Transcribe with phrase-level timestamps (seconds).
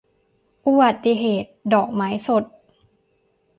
[0.65, 2.43] อุบัติเหตุ- ดอกไม้สด